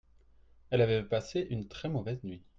Elle 0.71 0.81
avait 0.81 1.03
passé 1.03 1.45
une 1.51 1.67
très 1.67 1.87
mauvaise 1.87 2.23
nuit. 2.23 2.41